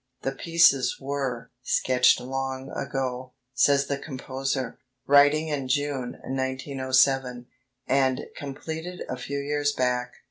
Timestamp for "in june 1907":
5.49-7.45